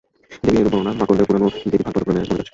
দেবীর 0.43 0.55
এই 0.59 0.63
রূপের 0.63 0.73
বর্ণনা 0.73 0.97
মার্কণ্ডেয় 0.99 1.27
পুরাণ 1.29 1.43
ও 1.47 1.49
দেবীভাগবত 1.71 2.03
পুরাণে 2.05 2.19
বর্ণিত 2.27 2.39
আছে। 2.43 2.49